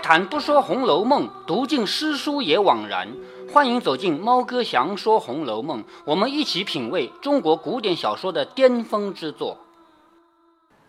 [0.00, 3.08] 谈不说《红楼梦》，读尽诗书也枉然。
[3.52, 9.58] 欢迎走进猫哥祥说《红楼梦》，我们一起品味中国古典小说的巅峰之作。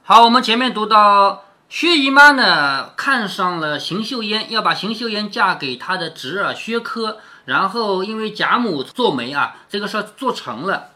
[0.01, 10.91] 好，我们前面读到薛姨妈呢，看上了邢岫烟，要把邢岫烟嫁给她的侄儿薛科，然后因为贾母做媒啊，这个事儿做成了。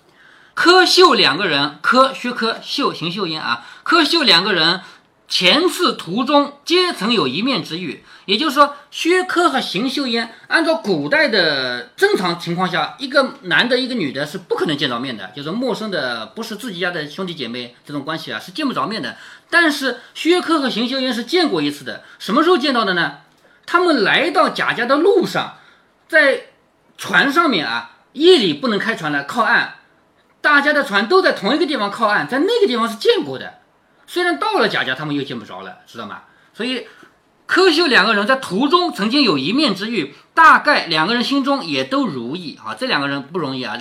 [0.54, 4.82] 柯秀两个人，柯薛科秀邢岫烟啊，柯秀两个人。
[5.28, 19.18] 前次途中皆曾有一面之遇，也就是说，薛科和邢岫烟按照古代的正常情况下，一个男的，一个女的是不可能见着面的，就是陌生的，不是自己家的兄弟姐妹这种关系啊，是见不着面的。
[19.50, 23.18] 但是薛科和邢岫烟是见过一次的，什么时候见到的呢？
[23.66, 25.58] 他们来到贾家的路上，
[26.08, 26.50] 在
[26.98, 29.80] 船上面啊，夜里不能开船了，靠岸，
[30.40, 33.56] 大家的船都在同一个地方靠岸，在那个地方是见过的。
[34.08, 36.24] 虽然到了贾家，他们又见不着了，知道吗？
[36.54, 36.88] 所以
[37.46, 42.76] 柯秀两个人在途中曾经有一面之遇，大概两个人心中也都如意啊。
[42.76, 43.78] 这两个人不容易啊，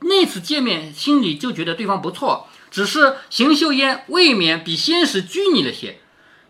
[0.00, 6.00] 那次见面心里就觉得对方不错，只是邢岫烟未免比先时拘泥了些，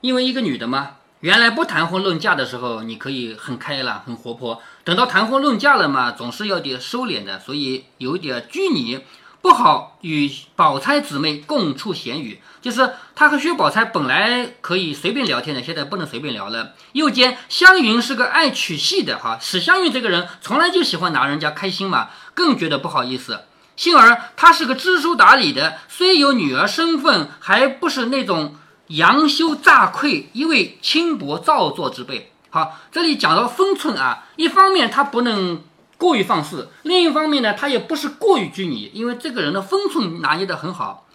[0.00, 9.00] 因为一个女的嘛，原来不谈婚论嫁的时候，你可以很开朗、很活泼，等到谈婚论嫁了嘛，总是要点收敛的，所以有点拘泥。
[9.48, 16.74] 不好与宝钗姊妹共处闲语，就是他和薛宝钗本来可以随便聊天的，现在不能随便聊了。
[16.92, 23.40] 又见湘云是个爱取戏的，哈，史湘云这个人从来就喜欢拿人家开心嘛，更觉得不好意思。
[23.74, 28.54] 幸而他是个知书达理的，虽有女儿身份，还不是那种
[28.88, 32.32] 扬羞诈愧、一味轻薄造作之辈。
[32.50, 35.62] 好，这里讲到分寸啊，一方面他不能。
[35.98, 41.06] 过于放肆，另一方面呢，他也不是过于拘泥，因为这个人的分寸拿捏得很好。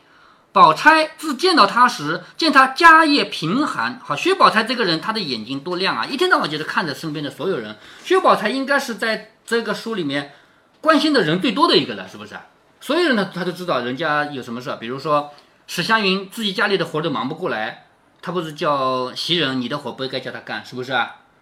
[0.52, 7.76] 宝钗自见到他时，见他家业贫寒，好，薛宝钗这个人，他的眼睛多亮啊，一天到晚就是看着身边的所有人。
[8.04, 10.34] 薛宝钗应该是在这个书里面
[10.80, 12.36] 关心的人最多的一个了，是不是？
[12.82, 15.32] 所有人呢，他都知道人家有什么事，比如说
[15.66, 17.88] 史湘云自己家里的活都忙不过来，
[18.22, 20.94] 他不是叫袭人，你的活不应该叫他干，是不是？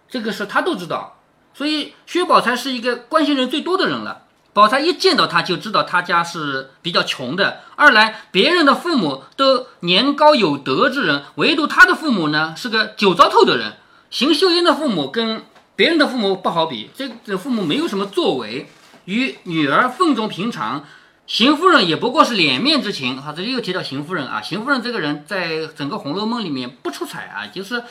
[0.08, 1.18] 这个事他都知道。
[1.54, 4.22] 所以薛宝钗是一个关心人最多的人了。
[4.54, 7.60] 宝钗一见到他就知道他家是比较穷的。
[7.74, 13.76] 二来，别人的父母都年高有德之人，唯独他的父母呢是个酒糟透的人。
[14.10, 15.42] 邢岫烟的父母跟
[15.74, 18.68] 别人的父母不好比，这这父母没有什么作为，
[19.06, 20.84] 与女儿份中平常。
[21.26, 23.22] 邢夫人也不过是脸面之情。
[23.22, 27.82] 好，这里又提到邢夫人啊，邢夫人这个人在整个《红楼梦》里面不出彩啊，就是。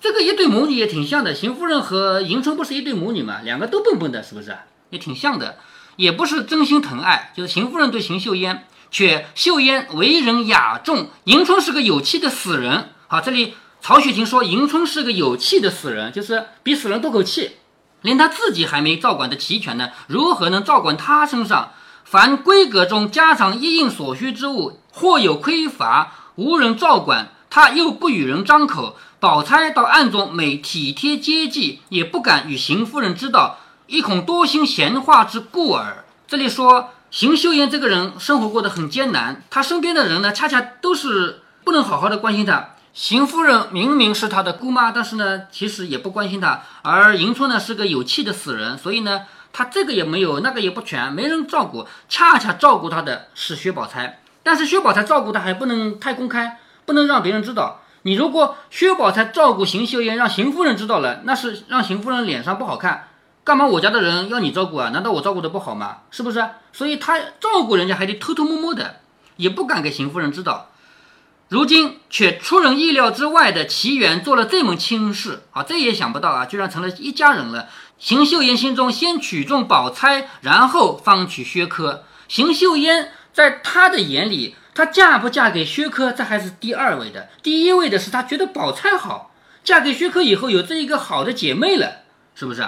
[0.00, 3.40] 这个一对母女也挺像的，邢夫人和迎春不是一对母女嘛？
[3.42, 4.56] 两个都笨笨的，是不是？
[4.90, 5.58] 也挺像的，
[5.96, 12.90] 也不是真心疼爱，就是邢夫人对邢岫烟，却岫烟为人雅重，迎春是个有气的死人。
[13.08, 17.56] 好，这里曹雪芹说迎春是个有气的死人，就是比死人多口气，
[18.02, 21.72] 连他自己还没照管的齐全呢，如何能照管他身上？
[22.04, 28.96] 凡闺阁中家常一应所需之物，或有匮乏，无人照管，他又不与人张口。
[29.20, 33.58] 宝钗到暗中每体贴接济，也不敢与邢夫人知道，
[33.88, 36.04] 一恐多心闲话之故耳。
[36.28, 42.76] 这里说邢岫烟这个人生活过得很艰难，他身边的人呢，恰恰都是不能好好的关心他。
[42.94, 46.62] 邢夫人明明是他的姑妈，但是呢，其实也不关心他。
[46.82, 51.88] 而迎春呢，是个有气的死人，所以呢，他这个也没有，那个也不全，没人照顾。
[52.08, 57.80] 恰恰照顾他的是薛宝钗，但是薛宝钗照顾他还不能太公开，不能让别人知道。
[58.08, 63.08] 你如果薛宝钗照顾邢岫烟，让邢夫人知道了，那是让邢夫人脸上不好看。
[63.44, 64.88] 干嘛我家的人要你照顾啊？
[64.88, 65.98] 难道我照顾的不好吗？
[66.10, 66.42] 是不是？
[66.72, 69.00] 所以他照顾人家还得偷偷摸摸的，
[69.36, 70.70] 也不敢给邢夫人知道。
[71.50, 77.68] 如今却出人意料之外的奇缘做了这门亲事啊，这也想不到啊，居然成了一家人了。
[77.98, 82.04] 邢岫烟心中先取中宝钗，然后方取薛科。
[82.26, 84.56] 邢岫烟在他的眼里。
[84.74, 87.28] 她嫁不嫁给薛科，这还是第二位的。
[87.42, 89.32] 第一位的是她觉得宝钗好，
[89.64, 92.02] 嫁给薛科以后有这一个好的姐妹了，
[92.36, 92.64] 是不是？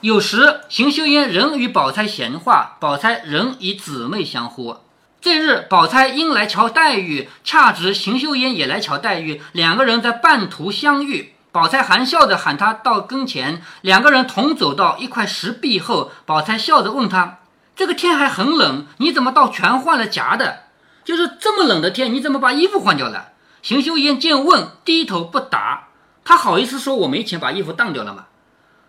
[0.00, 4.78] 有时邢岫烟仍与宝钗闲话，宝钗仍以姊妹相呼。
[5.20, 11.34] 这日宝钗因来瞧黛玉，恰值邢岫烟也来瞧黛玉，两个人在半途相遇。
[11.52, 17.40] 宝钗含笑着喊她到跟前，两个人同走到一块石壁后，宝钗笑着问他
[17.76, 20.60] ：“这个天还很冷，你怎么倒全换了夹的？”
[21.04, 23.32] 就是这么冷的天，你怎么把衣服换掉了？
[23.62, 25.88] 邢岫烟见问，低头不答。
[26.24, 28.26] 他好意思说我没钱把衣服当掉了吗？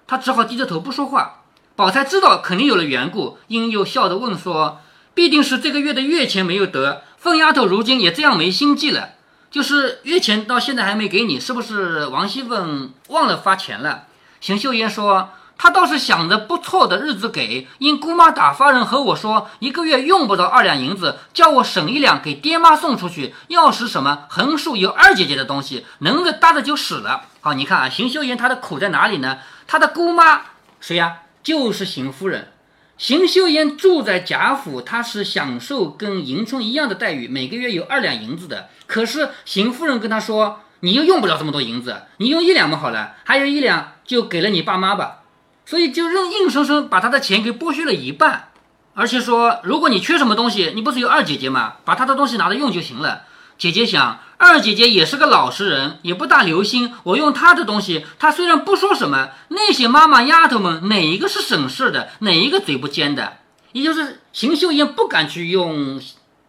[0.07, 1.41] 他只好低着头不说话。
[1.75, 4.79] 宝钗知道肯定有了缘故，因又笑着问说
[5.13, 9.09] ：“必定是这个月的月钱没有得，凤丫头如今也这样没心计了。”
[9.51, 14.05] 就是月钱到现在还没给你，是不是王熙凤忘了发钱了？
[14.39, 15.31] 邢岫烟说。
[15.57, 23.33] 他倒是想着不错的日子给，因姑妈打发人和我说，一个月用不到二两银子，叫我省一两给爹妈送出去。
[23.47, 27.27] 要使什么横竖有二姐姐的东西，能的搭的就使了。
[27.39, 29.39] 好，你看啊，邢岫烟她的苦在哪里呢？
[29.65, 30.41] 她的姑妈
[30.81, 31.19] 谁呀？
[31.41, 32.51] 就是邢夫人。
[32.97, 38.69] 邢岫烟住在贾府，她是享受跟迎春一样的待遇，每个月有二两银子的。
[38.87, 45.19] 可是邢夫人跟她说，你又用不了这么多银子，你用一两嘛好了，还有一两就给了你爸妈吧。
[45.65, 48.49] 所以就硬硬生生把他的钱给剥削了一半，
[48.93, 51.77] 而且说，如果你缺什么东西，你不是有二姐姐吗？
[51.83, 53.23] 把她的东西拿着用就行了。
[53.57, 63.37] 姐姐想，二姐姐也是个老实人，也不大留心，我用她的东西，她虽然不说什么，那些妈妈丫头们哪一个是省事的，哪一个嘴不尖的？
[63.71, 65.99] 也就是邢岫烟不敢去用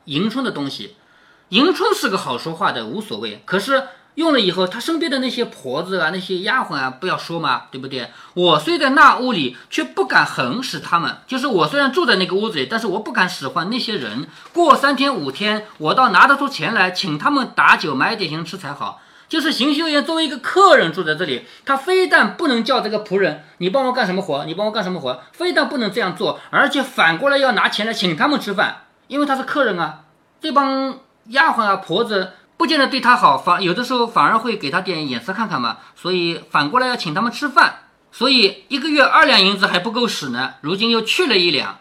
[0.04, 0.94] 迎春的东西，
[1.48, 3.42] 迎春是个好说话的，无所谓。
[3.46, 3.84] 可是。
[4.16, 8.10] 用了以后，他身边的那些婆子啊，那些丫鬟啊，不要说嘛，对不对？
[8.32, 11.18] 我虽在那屋里，却不敢横使他们。
[11.26, 14.26] 就是我虽然住在那个屋子里，但是我不敢使唤那些人。
[14.54, 19.00] 过三天五天，我倒拿得出钱来，请他们打酒买点心吃才好。
[19.28, 24.46] 就是邢修言作为一个客人住在这里，他非但不能叫这个仆人，你帮我干什么活？
[24.46, 25.20] 你帮我干什么活？
[25.32, 30.04] 非但不能这样做，而且反过来要拿钱来请他们吃饭，因为他是客人啊。
[30.40, 32.32] 这帮丫鬟啊，婆子。
[32.56, 35.76] 不见得对他好，反有的时候反而会给他点眼色看看嘛。
[35.94, 37.80] 所以反过来要请他们吃饭，
[38.10, 40.54] 所以一个月二两银子还不够使呢。
[40.62, 41.78] 如今又去了一两，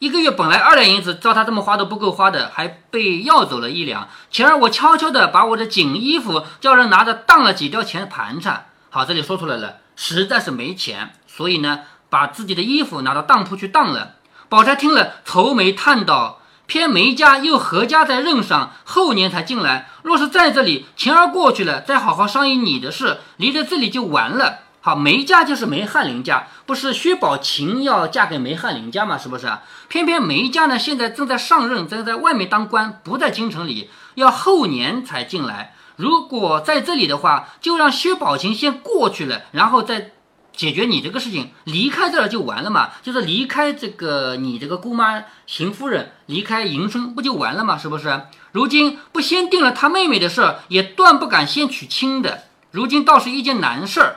[0.00, 4.08] 一个月本来二两银子照他这么花都不够花的，还被要走了一两。
[4.28, 8.66] 前儿我悄悄的把我的锦衣服叫人拿着当了几吊钱盘缠。
[8.90, 11.80] 好，这里说出来了，实在是没钱，所以呢
[12.10, 14.16] 把自己的衣服拿到当铺去当了。
[14.48, 16.37] 宝钗听了愁眉叹道。
[16.68, 19.88] 偏梅家又何家在任上，后年才进来。
[20.02, 24.58] 若是在这里，前儿过去了，再好好商议你的事，离在这里就完了。
[24.82, 29.16] 好，梅家就是梅翰林家，不是薛宝琴要嫁给梅翰林家吗？
[29.16, 29.50] 是不是？
[29.88, 35.72] 偏偏梅家呢，现在正在上任，正在外面当官，不在京城里，要后年才进来。
[35.96, 40.10] 如果在这里的话，就让薛宝琴先过去了，然后再。
[40.58, 42.90] 解决你这个事情，离开这儿就完了嘛？
[43.00, 47.78] 就是离开这个你这个姑妈邢夫人，离开迎春不就完了吗？
[47.78, 48.22] 是不是？
[48.50, 52.42] 如今不先定了他妹妹的事儿，也断不敢先娶亲的。
[52.72, 54.16] 如今倒是一件难事儿，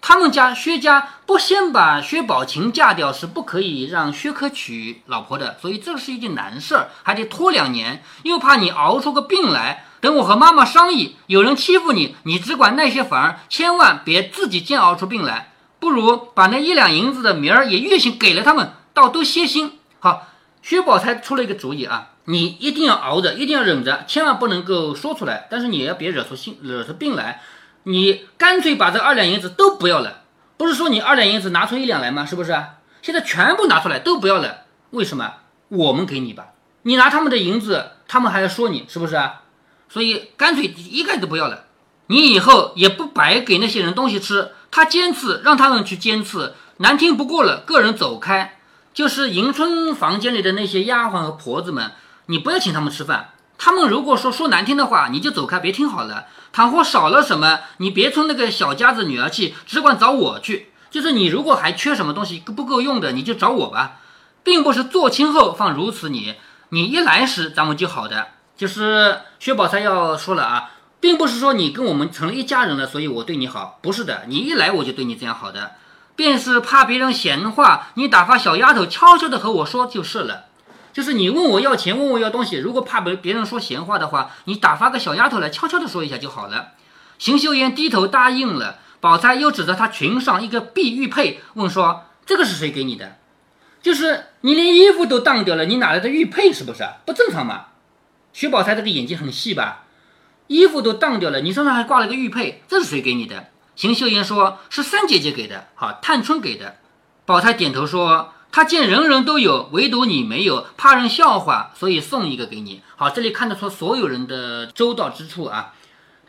[0.00, 5.56] 他们家薛家不先把薛宝琴嫁掉，是不可以让薛科娶老婆的。
[5.62, 9.84] 所以这是一件难事儿，还得拖两年，又怕你熬出个病来。
[10.00, 15.52] 等我和妈妈商议，有人欺负你，你只管耐些反儿，千万别自己煎熬出病来。
[15.80, 19.78] 不如把那一两银子的名儿也月薪给了他们，倒都歇心。
[20.00, 20.28] 好，
[20.62, 25.46] 薛宝钗出了一个主意啊，你一定要熬着，一定要忍着，千万不能够说出来。
[25.50, 27.42] 但是你也要别惹出心，惹出病来。
[27.84, 30.22] 你干脆把这二两银子都不要了。
[30.56, 32.26] 不是说你二两银子拿出一两来吗？
[32.26, 32.56] 是不是？
[33.00, 34.64] 现在全部拿出来都不要了。
[34.90, 35.34] 为什么？
[35.68, 36.48] 我们给你吧。
[36.82, 39.42] 你拿他们的银子，他们还要说你，是不是啊？
[39.88, 41.64] 所以干脆一概都不要了。
[42.08, 44.50] 你以后也不白给那些人东西吃。
[44.70, 48.58] 他尖刺，让他们去尖刺，难听不过了，个人走开。
[48.94, 51.92] 就是迎春房间里的那些丫鬟和婆子们，
[52.26, 53.30] 你不要请他们吃饭。
[53.56, 56.26] 他们如果说说难听的话，你就走开，别听好了。
[56.52, 60.72] 倘或少了什么，你别冲那个小家子女儿去，只管找我去。
[60.90, 63.98] 就是你如果还缺什么东西不够用的，你就找我吧，
[64.42, 66.08] 并不是做亲后放如此。
[66.08, 66.34] 你
[66.70, 68.28] 你一来时，咱们就好的。
[68.56, 70.70] 就是薛宝钗要说了啊。
[71.00, 74.24] 并不是说你跟我们成了一家人了，所以我对你好，不是的。
[74.26, 75.72] 你一来我就对你这样好的，
[76.16, 80.46] 便是怕别人闲话，你打发小丫头悄悄的和我说就是了。
[80.92, 86.70] 就是你问我要钱，问我要东西，如果怕别别人说闲话的话，你打发个小丫头来悄悄的说一下就好了。
[87.18, 88.78] 邢岫烟低头答应了。
[89.00, 93.18] 宝钗又指着她裙上一个碧玉佩，问说：“这个是谁给你的？
[93.80, 96.52] 就是你连衣服都当掉了，你哪来的玉佩？
[96.52, 97.66] 是不是不正常嘛？”
[98.34, 99.84] 薛宝钗这个眼睛很细吧？
[100.48, 103.46] 衣服都当掉了，你身上还挂了个玉佩，这是谁给你的？
[103.76, 106.78] 邢岫烟说：“是三姐姐给的，好，探春给的。”
[107.24, 115.74] 宝钗点头说：“她见人人都有，唯独你没有，怕人笑话，所以送一个给你。”好，这里看得出所有人的周到之处啊。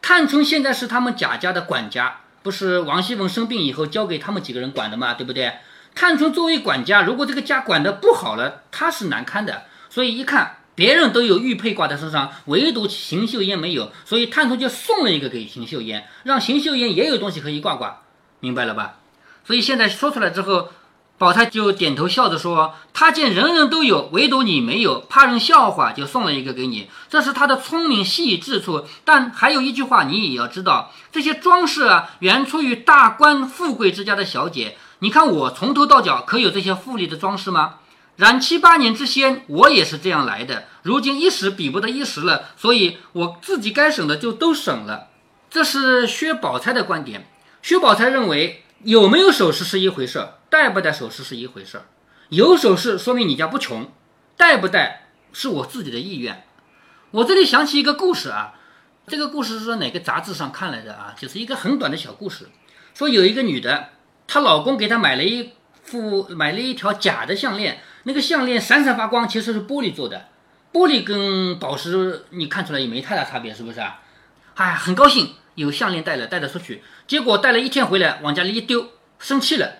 [0.02, 5.54] 探春现在是他们贾家的管家，不是王熙凤生病以后交给他们几个人管的嘛，对不对？
[5.96, 9.64] 探春作为管家，如果这个家管得不好了，她是难堪的。
[9.90, 10.58] 所以一看。
[10.80, 18.04] 别人都有玉佩挂在身上，唯独邢岫烟没有，所以探春就送了一个给邢岫烟，让邢岫烟也有东西可以挂挂，
[18.40, 19.00] 明白了吧？
[19.44, 20.70] 所以现在说出来之后，
[21.18, 26.90] 宝钗就点头笑着说：“他见人人都有，唯独你没有，怕人笑话，就送了一个给你。
[27.10, 28.86] 这是他的聪明细致处。
[29.04, 34.78] 但还有一句话，你也要知道，这些装饰啊，原出于大官富贵之家的小姐。
[35.00, 37.79] 你看我从头到脚，可有这些富丽的装饰吗？
[38.20, 40.66] 然七八年之先，我也是这样来的。
[40.84, 45.08] 如今一时比不得一时了，所以我自己该省的就都省了。
[45.50, 47.32] 这是薛宝钗的观点。
[47.62, 51.80] 薛宝钗认为，有没有首饰是一回事。”带不带首饰是一回事，
[52.30, 53.90] 有首饰说明你家不穷，
[54.36, 56.44] 带不带是我自己的意愿。
[57.12, 58.56] 我这里想起一个故事啊，
[59.08, 61.16] 这个故事是说哪个杂志上看来的啊？
[61.18, 62.50] 就是一个很短的小故事，
[62.96, 63.90] 说有一个女的，
[64.28, 65.52] 她老公给她买了一
[65.84, 70.26] 副买了一条假的项链，那个项链闪闪发光，其实是玻璃做的，
[70.74, 74.00] 玻璃跟宝石你看出来也没太大差别，是不是啊？
[74.56, 78.88] 哎，很高兴有项链戴了，带着出去，结果戴了一天回来往家里一丢，
[79.20, 79.74] 生气了。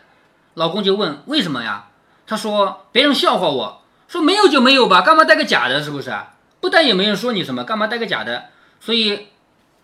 [0.54, 1.88] 老公就问为什么呀？
[2.28, 5.82] 他说别人笑话我，说没有就没有吧，干嘛带个假的？
[5.82, 6.36] 是不是啊？
[6.60, 8.50] 不戴也没人说你什么，干嘛带个假的？
[8.80, 9.30] 所以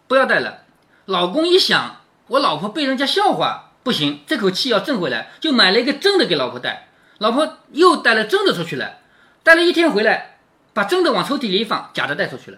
[0.07, 0.59] 不要戴了。
[1.05, 6.89] 老公一想，我老婆被人家笑话，不行，这口气要挣回来，就买了一个真的给老婆戴。
[7.19, 8.97] 老婆又带了真的出去了，
[9.43, 10.37] 带了一天回来，
[10.73, 12.57] 把真的往抽屉里一放，假的带出去了。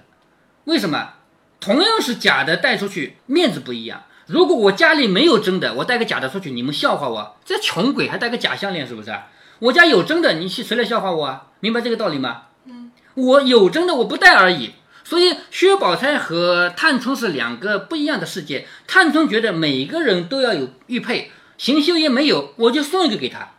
[0.66, 1.14] 为什么？
[1.60, 4.04] 同样是假的带出去，面子不一样。
[4.26, 9.12] 如果我家里没有真的，我带个假的出去，你们笑话我，这穷鬼还带个假项链是不是？
[9.60, 11.48] 我家有真的，你谁来笑话我啊？
[11.60, 12.44] 明白这个道理吗？
[12.66, 14.74] 嗯，我有真的，我不戴而已。
[15.04, 18.68] 所以薛宝钗和探春是两个不一样的世界。
[18.86, 23.52] 探春觉得每个人都要有玉佩，邢岫烟没有，我就送一个给他。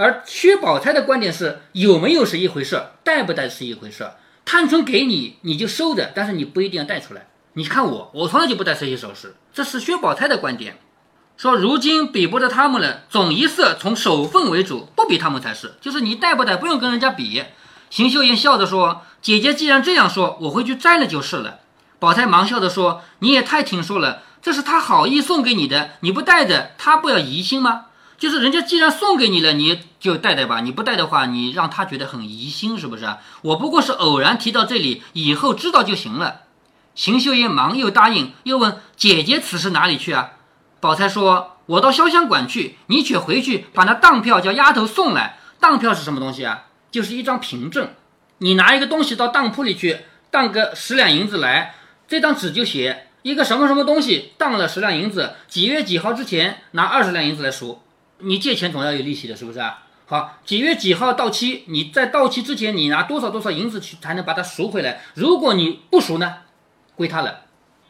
[0.00, 4.10] 而薛宝钗的观点是有没有是一回事，戴不戴是一回事。
[4.46, 7.26] 探春给你，你就收着，但是你不一定要带出来。
[7.52, 10.78] 你看我，我从来就不戴这些首饰，这是薛宝钗的观点，
[11.36, 15.74] 说如今比不得他们了，总一色从首份为主，不比他们才是。
[15.82, 17.44] 就是你戴不戴，不用跟人家比。
[17.90, 21.58] 邢岫烟笑着说：“姐姐既然这样说，我回去摘了就是了。”
[22.00, 27.88] 宝钗忙笑着说：“你也太听说了，这是他好意送给你的，你不戴着，他不要疑心吗？
[28.20, 30.60] 就是人家既然送给你了，你就戴戴吧。
[30.60, 33.08] 你不戴的话，你让他觉得很疑心，是不是？
[33.40, 36.42] 我不过是偶然提到这里，以后知道就行了。”
[36.94, 40.32] 邢岫英忙又答应，又问姐姐此时哪里去啊？
[40.80, 45.38] 宝钗说：“我到潇湘馆去，你且回去把那当票叫丫头送来。
[45.58, 46.66] 当票是什么东西啊？
[46.90, 47.88] 就是一张凭证。
[48.38, 50.00] 你拿一个东西到当铺里去，
[50.30, 51.74] 当个十两银子来，
[52.06, 57.80] 这张纸就写一个什么什么东西当了十两银子，几月几号之前拿二十两银子来赎。
[58.22, 59.82] 你借钱总要有利息的，是不是啊？
[60.06, 61.64] 好，几月几号到期？
[61.66, 65.02] 你在到期之前，你拿多少多少银子去才能把它赎回来？
[65.14, 66.38] 如果你不赎呢？”
[66.96, 67.46] 归他了，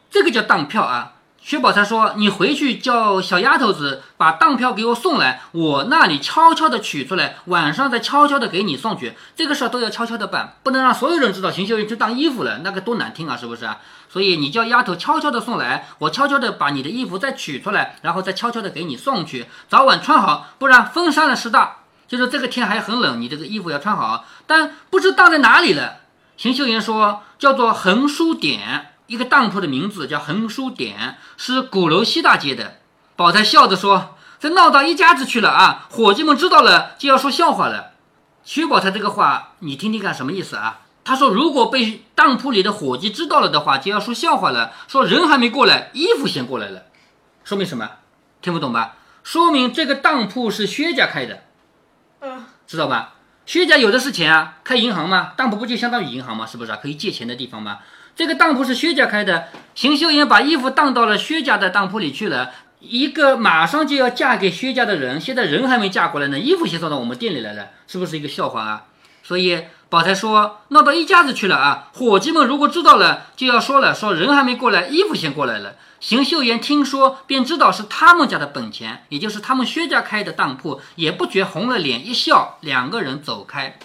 [0.09, 1.15] 这个叫当票啊。
[1.43, 9.15] 薛宝钗说：“你回去叫小丫头子把当票给我送来，我那里悄悄的取出来，晚上再悄悄的给你送去。
[9.35, 11.49] 这个事儿都要悄悄的办，不能让所有人知道。
[11.49, 13.67] 邢秀云去当衣服了，那个多难听啊，是不是？
[14.07, 21.77] 所以你叫丫头悄悄的送来，我悄悄的把你的衣服再取出来，然后再悄悄的给你送去，早晚穿好，不然风沙了事大。
[22.07, 26.01] 就是这个天还很冷，你这个衣服要穿好，但不知当在哪里了。”
[26.37, 32.75] 邢秀云说：“叫做横书点。”一个当铺的名字叫横书点，是鼓楼西大街的。
[33.17, 35.85] 宝钗笑着说：“这闹到一家子去了啊！
[35.89, 37.91] 伙计们知道了就要说笑话了。”
[38.45, 40.79] 薛宝钗这个话，你听听看什么意思啊？
[41.03, 44.71] 他说：“如果被当铺里的伙计知道了的话，就要说笑话了。
[44.87, 46.83] 说人还没过来，衣服先过来了，
[47.43, 47.89] 说明什么？
[48.41, 48.95] 听不懂吧？
[49.25, 51.43] 说明这个当铺是薛家开的，
[52.21, 53.15] 嗯，知道吧？
[53.45, 55.33] 薛家有的是钱啊，开银行嘛？
[55.35, 56.45] 当铺不就相当于银行吗？
[56.45, 56.79] 是不是啊？
[56.81, 57.79] 可以借钱的地方吗？”
[58.15, 62.51] 这个当铺是薛家开的，邢岫烟把衣服当到了薛家的当铺里去了。
[62.79, 68.83] 一个马上就要嫁给薛家的人，现在人还没嫁过来呢，衣服先送到我们店里来了，是不是一个笑话啊？
[69.23, 71.89] 所以宝钗说闹到一家子去了啊！
[71.93, 75.75] 伙计们如果知道了，就要说了，说人还没过来，衣服先过来了。
[75.99, 83.77] 邢岫烟听说便知道是他们家的本钱，也就是他们薛家开的当铺，也不觉红了脸，一笑，两个人走开。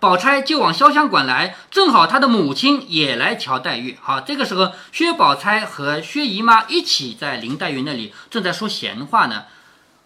[0.00, 3.98] 宝钗就往潇湘馆来，正好她的母亲也来瞧黛玉。
[4.00, 9.44] 好，这个时候薛宝钗和薛姨妈一起在林黛玉那里正在说闲话呢。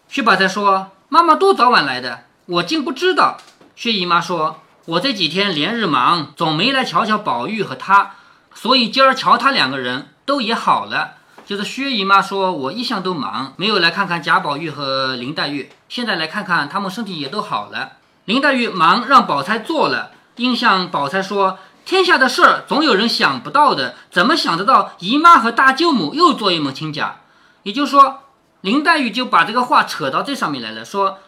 [0.08, 2.24] 薛宝钗说：“妈妈多早晚来的？
[2.46, 3.36] 我竟不知道。”
[3.76, 8.12] 薛姨妈说：“我这几天连日忙，总没来瞧瞧宝玉和她，
[8.54, 17.92] 所以今儿瞧他两个人都也好了。”就是薛姨妈说：“我一向都忙，没有来看看贾宝玉和林黛玉，现在来看看他们身体也都好了。”
[18.24, 27.20] 林黛玉忙让宝钗做了，应向宝钗说：“天下的事儿总有人想不到的，怎么想得到姨妈和大舅母又做一门亲家？”
[27.64, 28.20] 也就是说，
[28.60, 31.18] 林黛玉就把这个话扯到这上面来了，说：“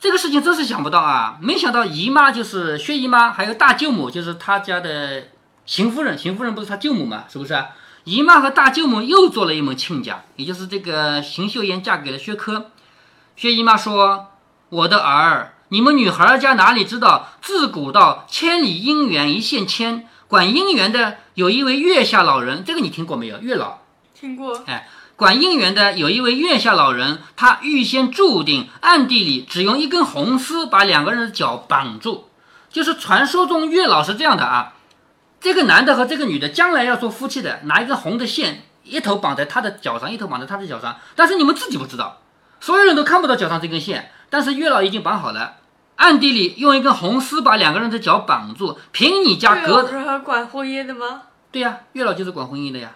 [0.00, 1.36] 这个事情真是想不到啊！
[1.40, 5.28] 没想到姨妈就是薛姨妈，还有大舅母就是他家的
[5.66, 7.62] 邢夫人，邢夫人不是他舅母嘛，是不是？
[8.04, 12.70] 姨妈和大舅母又做了一门亲家，也就是这个邢岫烟嫁给了薛科。
[13.36, 14.28] 薛姨妈说
[14.70, 23.38] ：“我的儿，你们女孩家哪里知道，自古到千里姻缘一线牵，管姻缘的有一位月下老人，这个你听过没有？
[23.38, 23.78] 月老
[24.14, 32.30] 听过，哎。”管姻缘的有一位月下老人，他预先注定暗地里只用一根红丝把两个人的脚绑住，
[32.70, 34.74] 就是传说中月老是这样的啊。
[35.40, 42.18] 这个男的和这个女的将来要做夫妻的，拿一根红的线，一头绑在他的脚上，一头绑在他的脚上，但是你们自己不知道，
[42.60, 45.56] 所有人都看不到脚上这根线，但是月老已经绑好了，
[45.96, 48.78] 暗地里用一根红丝把两个人的脚绑住。
[48.92, 51.22] 凭你家隔，不是管婚姻的吗？
[51.50, 52.92] 对呀，月老就是管婚姻的呀。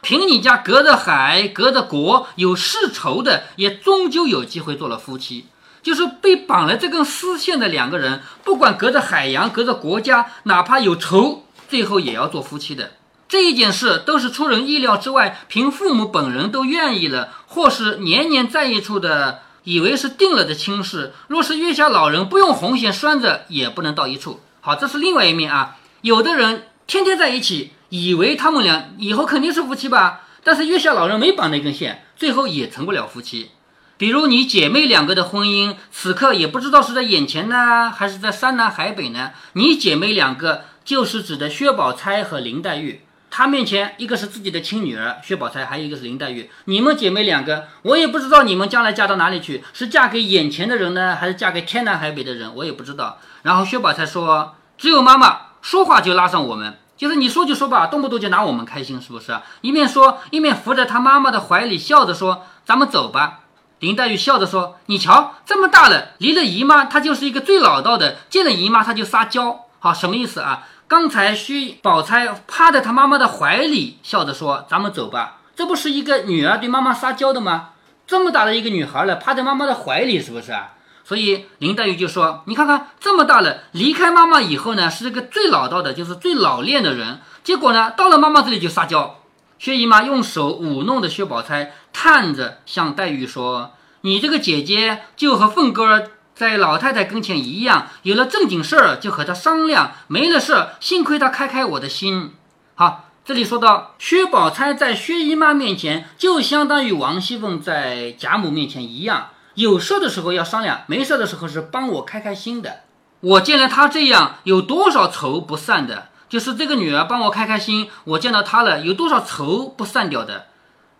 [0.00, 5.46] 凭你家隔着海，隔着国，有世仇的，也终究有机会做了夫妻。
[5.82, 12.92] 就是被绑了这根丝线的两个人，不管隔着海洋，隔着国家，哪怕有仇，最后也要做夫妻的。
[13.28, 21.12] 这一件事都是出人意料之外，凭父母本人都愿意了，或是年年在一处的，以为是定了的亲事。
[21.26, 24.40] 若是月下老人不用红线拴着，也不能到一处。
[24.60, 25.76] 好，这是另外一面啊。
[26.00, 27.72] 有的人天天在一起。
[27.90, 33.50] 以为他们俩以后肯定是夫妻吧，但是月下老人没绑那根线，最后也成不了夫妻。
[33.96, 39.30] 比如你姐妹两个的婚姻，此刻也不知道是在眼前呢，还是在山南海北呢？
[39.54, 46.50] 你姐妹两个就是指的薛宝钗和林黛玉，她面前一个是自己的亲女儿薛宝钗，还有一个是林黛玉。
[46.64, 53.18] 你们姐妹两个，我也不知道你们将来嫁到哪里去，是嫁给眼前的人呢，还是嫁给天南海北的人，我也不知道。
[53.42, 59.38] 然后薛宝钗说：“只有妈妈说话就拉上我们。”就是你说就说吧，动不动就拿我们开心，是不是？
[59.60, 63.40] 一面说一面扶在他妈妈的怀里，笑着说：“咱们走吧。”
[63.78, 69.66] 林黛玉笑着说：“你瞧，这么大了，离了姨妈，她就是一个最老道的；见了姨妈，她就撒娇。
[69.78, 70.66] 好，什么意思啊？
[70.88, 77.70] 刚才薛宝钗趴在她妈妈的怀里，笑着说：‘咱们走吧。’这不是一个女儿对妈妈撒娇的吗？
[78.06, 80.72] 这么大的一个女孩了，趴在妈妈的怀里，是不是啊？”
[81.04, 87.20] 所以林黛玉就说：“你看看这么大了，离开妈妈以后呢，是个最老道的，就是最老练的人。
[87.44, 89.20] 结果呢，到了妈妈这里就撒娇。
[89.58, 93.72] 薛姨妈用手舞弄着薛宝钗，探着向黛玉说
[94.02, 96.04] ：‘你这个姐姐就和凤哥
[96.38, 102.32] 在老太太跟前一样，有了正经事儿就和她商量，没了事儿幸亏她开开我的心。’
[102.78, 112.82] 好，这里说到薛宝钗在薛姨妈面前，就相当于王熙凤在贾母面前一样。”有事儿的时候要商量，没事儿的时候是帮我开开心的。
[113.18, 116.10] 我见了她这样，有多少愁不散的？
[116.28, 120.46] 就是这个女儿帮我开开心，我见到她了，有多少愁不散掉的？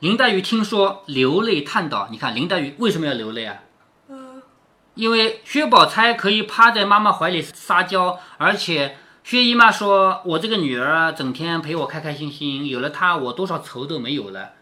[0.01, 3.55] 林黛玉听说，流泪叹道：“你看林黛玉为什么要流泪啊？
[4.99, 14.55] 因为薛宝钗可以趴在妈妈怀里撒娇，而且薛姨妈说我这个女儿整天陪我开开心心，有了她，我多少愁都没有了。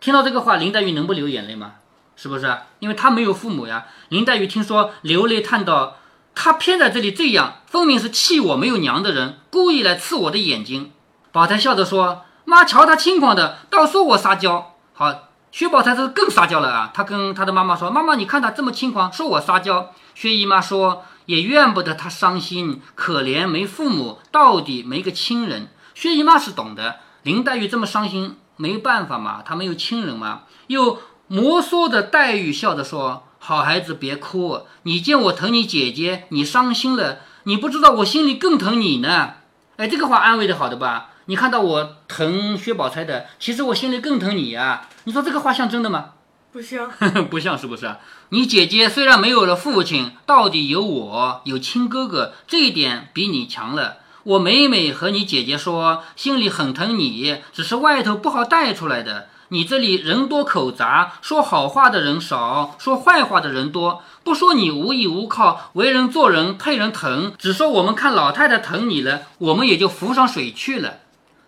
[0.00, 1.74] 听到这个话，林黛玉能不流眼泪吗？”
[2.18, 2.58] 是不是？
[2.80, 3.86] 因为她没有父母呀。
[4.08, 5.98] 林黛玉听说流泪叹道
[6.34, 10.90] ：“她偏在这里这样，分明是气我没有娘的人，故意来刺我的眼睛。”
[11.30, 16.90] 宝钗笑着说：“妈，瞧她轻狂的，倒说我撒娇。”好，薛宝钗这更撒娇了啊！
[16.92, 30.98] 她跟她的妈妈说：“妈妈，你看她这么轻狂，说我撒娇。”薛姨妈说：“也怨不得她伤心，可怜没父母，到底没个亲人。”薛姨妈是懂的，林黛玉这么伤心，没办法嘛，她没有亲人嘛，又。
[31.28, 34.60] 摩挲着黛玉笑着说：“好孩子，别哭。
[34.82, 39.30] 你见我疼你姐姐，你伤心了，你不知道我心里更疼你呢。
[39.76, 41.12] 哎，这个话安慰的好的吧？
[41.24, 44.88] 你看到我疼薛宝钗的，其实我心里更疼你呀。
[45.06, 46.14] 你说这个话像真的吗？
[46.50, 46.90] 不像，
[47.30, 47.94] 不像，是不是？
[48.30, 53.98] 你姐姐虽然没有了父亲，到底有我，有亲哥哥，这一点比你强了。
[54.24, 64.02] 我每每和你姐姐说，心里很疼你，只是外头不好带出来的。”你这里人多口杂，说好话的人少，说坏话的人多。
[64.24, 70.94] 不说你无依无靠，为人做人配人疼，只说我们看老太太疼你了，我们也就浮上水去了。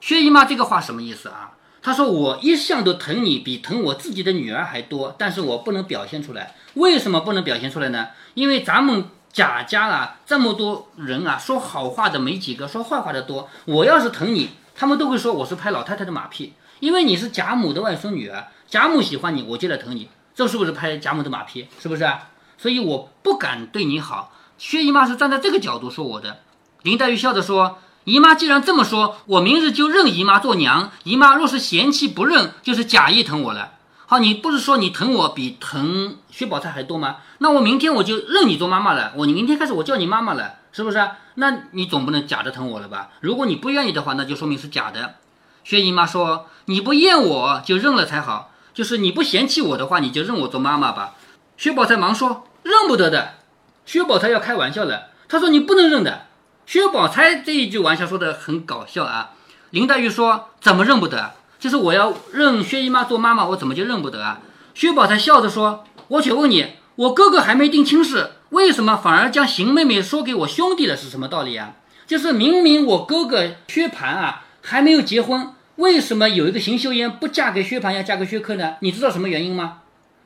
[0.00, 1.57] 薛姨妈这个话什么意思啊？
[1.80, 6.54] 他说我一向都疼你，比疼我自己的女儿还多，但是我不能表现出来。
[6.74, 8.08] 为什么不能表现出来呢？
[8.34, 13.48] 因为咱们贾家啊，这么多人啊，说好话的没几个，说坏话的多。
[13.64, 16.54] 我要是疼你，他们都会说我是拍老太太的马屁。
[16.80, 21.66] 因为你是贾母的外孙女儿，贾母喜欢你，我就来疼你，这是不是拍贾母的马屁？
[21.80, 22.08] 是不是？
[22.56, 24.32] 所以我不敢对你好。
[24.58, 26.40] 薛姨妈是站在这个角度说我的。
[26.82, 30.90] 林黛玉笑着说：“姨妈既然这么说，我明日就认姨妈做娘。
[31.04, 33.72] 姨妈若是嫌弃不认，就是假意疼我了。
[34.06, 37.16] 好，你不是说你疼我比疼薛宝钗还多吗？
[37.36, 41.06] 那我明天我就认你做妈妈了，我明天开始我叫你妈妈了，是不是？
[41.34, 43.10] 那你总不能假的疼我了吧？
[43.20, 45.16] 如果你不愿意的话，那就说明是假的。
[45.62, 51.16] 薛姨妈说：“你不厌我就认了才好，就是你不嫌弃我的话，你就认我做妈妈吧。”
[51.58, 53.34] 薛宝钗忙说：“认不得的。”
[53.84, 56.22] 薛宝钗要开玩笑了，她说：“你不能认的。”
[56.68, 59.30] 薛宝钗这一句玩笑说的很搞笑啊。
[59.70, 61.32] 林黛玉说：“怎么认不得？
[61.58, 64.42] 就是我要认薛姨妈做妈妈，我怎么就认不得啊？”
[64.76, 70.94] 薛宝钗笑着说：“我且问你，我哥哥还没定亲事，为什么反而将邢妹妹说给我兄弟了？
[70.94, 71.72] 是什么道理啊？
[72.06, 78.74] 就是明明我哥哥薛蟠啊还没有结婚，为什么有一个邢岫烟不嫁给薛蟠，要嫁给薛科呢？
[78.80, 79.78] 你知道什么原因吗？”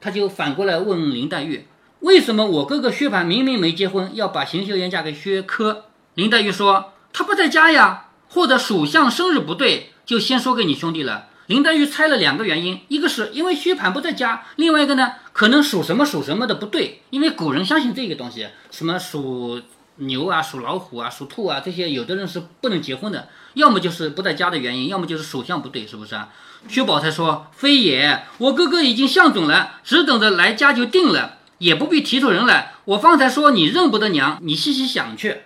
[0.03, 1.69] 他就反过来问林黛玉
[2.01, 11.27] ：“为什么我哥哥薛蟠明明没结婚，要把邢岫烟嫁给薛科？”林黛玉说：“他不在家呀。”或者属相生日不对，就先说给你兄弟了。
[11.49, 19.61] 林黛玉猜了两个原因，一个是因为薛蟠不在家，另外一个呢，可能属什么属什么的不对，因为古人相信这个东西，什么属
[19.97, 26.31] 牛啊、属老虎啊、属兔啊这些，有的人是不能结婚的，要么就是不在家的原因，要么就是属相不对，是不是啊？
[26.69, 32.73] 薛宝钗说：“非也，我哥哥已经相准了，只等着来家就定了，也不必提出人来。
[32.87, 35.43] 我方才说你认不得娘，你细细想去，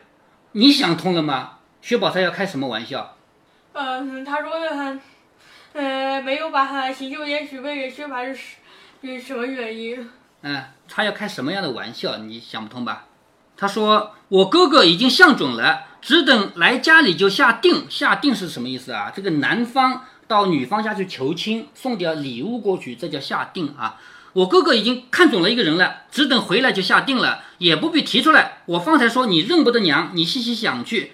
[0.57, 3.15] 你想通了吗？”薛宝钗要开什么玩笑？
[3.75, 4.99] 嗯，他说的，
[5.75, 8.57] 呃，没有把他邢岫烟许配给薛蟠是
[9.03, 10.11] 是什么原因？
[10.41, 12.17] 嗯，他要开什么样的玩笑？
[12.17, 13.05] 你想不通吧？
[13.55, 17.85] 他说我哥哥已经相准了，只等来家里就下定。
[17.91, 19.13] 下定是什么意思啊？
[19.15, 24.01] 这个男方到女方家去求亲，送点礼物过去，这叫下定啊。
[24.37, 28.59] 我哥哥已经看准了一个人了，只等回来就下定了，也不必提出来。
[28.67, 31.13] 我方才说你认不得娘，你细细想去。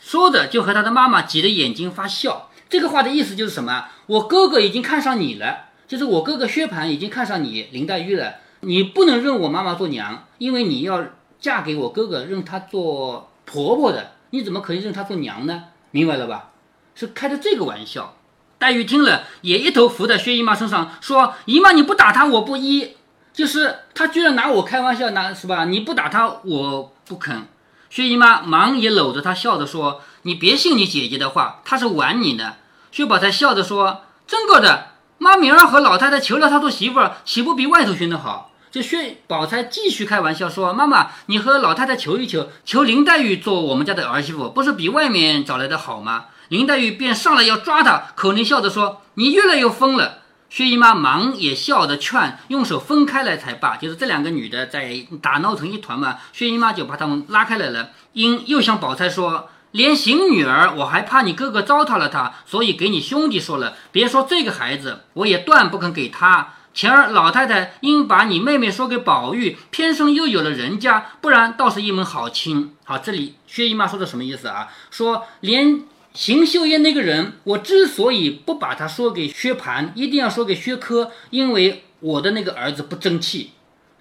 [0.00, 2.48] 说着，就和他的妈妈挤得眼睛发笑。
[2.70, 3.88] 这个话的意思就是什么？
[4.06, 8.36] 我哥哥已经看上你了，就是我哥哥薛蟠已经看上你林黛玉了。
[8.60, 11.04] 你不能认我妈妈做娘，因为你要
[11.38, 14.12] 嫁给我哥哥，认她做婆婆的。
[14.30, 15.64] 你怎么可以认她做娘呢？
[15.90, 16.52] 明白了吧？
[16.94, 18.16] 是开的这个玩笑。
[18.62, 22.94] 黛玉听了，也一头伏在薛姨妈身上，说：“姨妈你不打他，我不依。
[23.32, 25.64] 就是他居然拿我开玩笑，拿是吧？
[25.64, 27.48] 你不打他，我不肯。”
[27.90, 32.54] 薛姨妈忙也搂着她，笑着说：“你别信你姐姐的话，她是玩你的。”
[32.92, 50.18] 薛宝钗笑着说：“真够的，妈明儿和老太太求了她做媳妇儿，岂不比外头寻的好？”这薛宝钗继续开玩笑说：“妈妈，你和老太太求一求，求林黛玉做我们家的儿媳妇，不是比外面找来的好吗？”林黛玉便上来要抓她，口内笑着说：“你越来越疯了。”
[50.50, 53.78] 薛姨妈忙也笑着劝，用手分开来才罢。
[53.78, 57.92] 就是这两个女的在打闹成一团嘛，薛姨妈就把她们拉开来了。
[58.12, 66.52] 因又向宝钗说：“连行女儿，我还怕你哥哥糟蹋了她，所以给你兄弟说了，别说这个孩子，我也断不肯给他。
[66.74, 72.74] 前儿老太太因把你妹妹说给宝玉，偏生又有了人家，不然倒是一门好亲。
[72.84, 74.68] 好，这里薛姨妈说的什么意思啊？
[74.90, 75.84] 说连。”
[76.14, 83.52] 邢岫烟那个人，我之所以不把他说给薛蟠，一定要说给薛科，因为我的那个儿子不争气，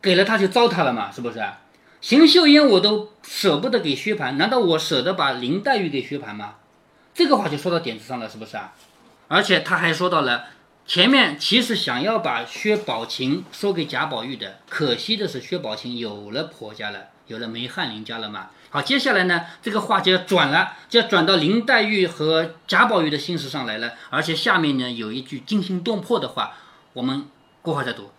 [0.01, 1.41] 给了他就糟蹋了嘛，是不是？
[2.01, 6.55] 邢岫烟我都舍不得给薛蟠，难道我舍得把林黛玉给薛蟠吗？
[7.13, 8.73] 这个话就说到点子上了，是不是啊？
[9.29, 10.47] 而且他还说到了
[10.85, 18.49] 前面，其实想要把薛宝琴说给贾宝玉的，可惜的是薛宝琴有了婆家了，有了梅翰林家了嘛。
[18.73, 23.95] 好，接下来呢，这个话就要转了，就要转到林黛玉和贾宝玉的心事上来了。
[24.09, 26.53] 而且下面呢，有一句惊心动魄的话，
[26.93, 27.27] 我们
[27.61, 28.11] 过会儿再读。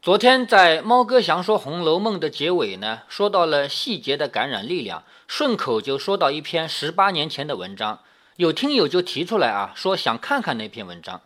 [0.00, 7.98] 昨天在猫哥祥说《红楼梦》的结尾呢，说到了细节的感染力量，顺口就说到一篇十八年前的文章，
[8.36, 11.20] 有听友就提出来啊，说想看看那篇文章。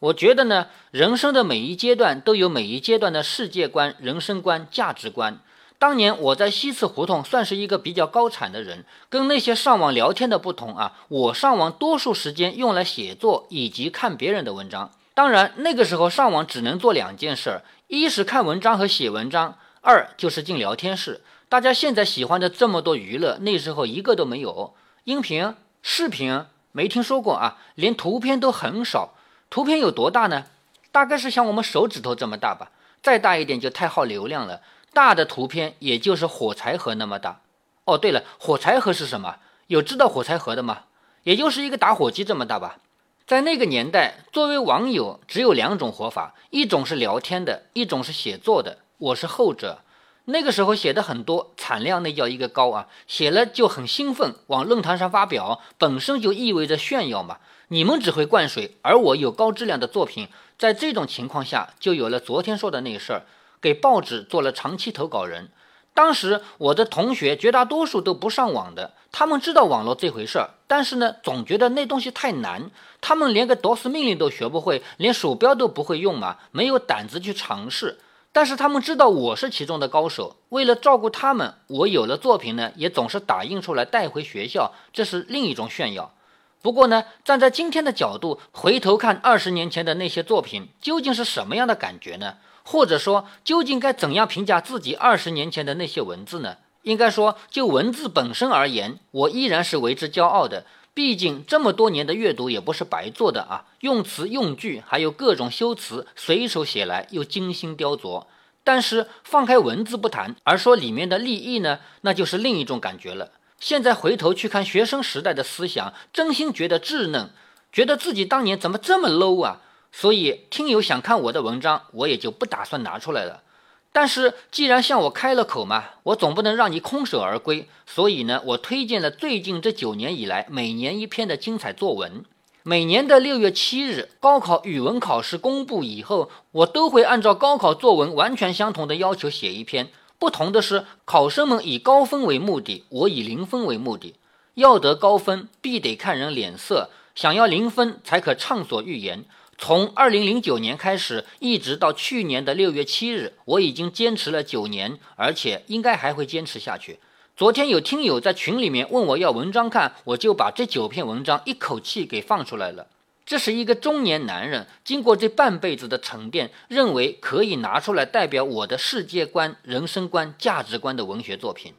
[0.00, 5.38] 我觉得呢，人生的每一阶段都有每一阶段的世界观、人生观、价值观。
[5.78, 14.90] 当年我在西祠胡同算是一个比较高产的人，跟那些上网聊天的不同啊，我上网多数时间用来写作以及看别人的文章。
[15.14, 21.22] 当然那个时候上网只能做两件事儿，一是看文章和写文章，二就是进聊天室。
[21.48, 24.74] 大家现在喜欢的这么多娱乐，那时候一个都没有。
[25.04, 29.14] 音频、视频没听说过啊，连图片都很少。
[29.48, 30.46] 图片有多大呢？
[30.90, 32.70] 大概是像我们手指头这么大吧，
[33.02, 34.60] 再大一点就太耗流量了。
[34.92, 37.40] 大的图片也就是火柴盒那么大。
[37.84, 39.36] 哦，对了，火柴盒是什么？
[39.68, 40.84] 有知道火柴盒的吗？
[41.24, 42.78] 也就是一个打火机这么大吧。
[43.26, 48.78] 在那个年代，作为网友只有两种活法，一种是聊天的，一种是写作的。
[48.96, 49.80] 我是后者。
[50.24, 57.38] 那个时候写的很多，产量那叫一个高啊，写了就很兴奋，往论坛上发表，本身就意味着炫耀嘛。
[57.68, 63.26] 你们只会灌水，而我有高质量的作品，在这种情况下，就有了昨天说的那个事儿，
[63.60, 65.50] 给报纸做了长期投稿人。
[65.94, 77.98] 当时我的同学绝大多数都不上网的，他们知道网络这回事儿，但是呢，总觉得那东西太难，他们连个 DOS 命令都学不会，连鼠标都不会用嘛，没有胆子去尝试。
[78.30, 86.14] 但是他们知道我是其中的高手，为了照顾他们，我有了作品呢，也总是打印出来带回学校，这是另一种炫耀。
[86.62, 92.34] 不过呢，站在今天的角度回头看二十年前的那些作品，究竟是什么样的感觉呢？
[92.70, 96.58] 或者说，究竟该怎样评价自己二十年前的那些文字呢？
[96.82, 100.66] 应该说，就文字本身而言，我依然是为之骄傲的。
[100.92, 108.26] 毕竟这么多年的阅读也不是白做的啊，用词用句还有各种修辞，随手写来又精心雕琢。
[108.62, 113.30] 但是放开文字不谈，而说里面的立意呢，那就是另一种感觉了。
[113.58, 117.30] 现在回头去看学生时代的思想，真心觉得稚嫩，
[117.72, 119.62] 觉得自己当年怎么这么 low 啊！
[119.90, 123.42] 所以，听友想看我的文章，我也就不打算拿出来了。
[123.90, 127.68] 但是，既然向我开了口嘛，我总不能让你空手而归。
[127.86, 132.24] 所以呢，我推荐了最近这九年以来每年一篇的精彩作文。
[132.62, 139.88] 每年的六月七日，高考语文考试公布以后，我都会按照高考作文完全相同的要求写一篇。
[140.18, 144.16] 不同的是，考生们以高分为目的，我以零分为目的。
[144.54, 149.24] 要得高分，必得看人脸色；想要零分，才可畅所欲言。
[149.60, 157.00] 从二零零九年开始，一直到去年的六月七日，我已经坚持了九年，而且应该还会坚持下去。
[157.36, 162.86] 昨天有听友在群里面问我要文章看，我就把这九篇文章一口气给放出来了。
[163.26, 171.74] 这是一个中年男人经过这半辈子的沉淀，认为可以拿出来代表我的世界观、人生观、价值观的文学作品。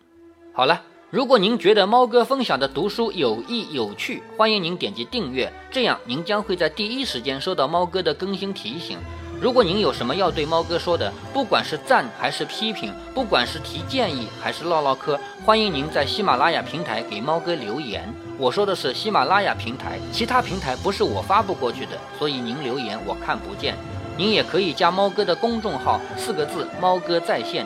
[0.54, 0.84] 好了。
[1.12, 9.00] 如果您觉得猫哥分享的读书有益有趣，欢迎您点击订阅，这样您将会在第一时间收到猫哥的更新提醒。
[9.41, 18.08] 如果您有什么要对猫哥说的，不管是赞还是批评，不管是提建议还是唠唠嗑，欢迎您在喜马拉雅平台给猫哥留言。
[18.38, 23.76] 我说的是喜马拉雅平台，其他平台不是我发布过去的，所以您留言我看不见。
[24.15, 27.65] 您也可以加猫哥的公众号，四个字：猫哥在线。